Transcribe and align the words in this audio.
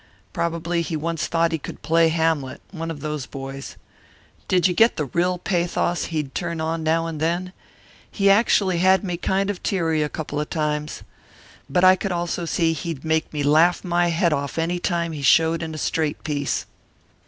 Probably 0.33 0.81
he 0.81 0.95
once 0.97 1.27
thought 1.27 1.51
he 1.51 1.59
could 1.59 1.83
play 1.83 2.09
Hamlet 2.09 2.59
one 2.71 2.89
of 2.89 3.01
those 3.01 3.27
boys. 3.27 3.77
Didn't 4.47 4.67
you 4.67 4.73
get 4.73 4.95
the 4.95 5.05
real 5.05 5.37
pathos 5.37 6.05
he'd 6.05 6.33
turn 6.33 6.59
on 6.59 6.81
now 6.81 7.05
and 7.05 7.19
then? 7.19 7.53
He 8.09 8.27
actually 8.27 8.79
had 8.79 9.03
me 9.03 9.15
kind 9.15 9.51
of 9.51 9.61
teary 9.61 10.01
a 10.01 10.09
couple 10.09 10.39
of 10.41 10.49
times. 10.49 11.03
But 11.69 11.83
I 11.83 11.95
could 11.95 12.09
see 12.49 12.73
he'd 12.73 12.97
also 13.03 13.07
make 13.07 13.31
me 13.31 13.43
laugh 13.43 13.83
my 13.83 14.07
head 14.07 14.33
off 14.33 14.57
any 14.57 14.79
time 14.79 15.11
he 15.11 15.21
showed 15.21 15.61
in 15.61 15.75
a 15.75 15.77
straight 15.77 16.23
piece. 16.23 16.65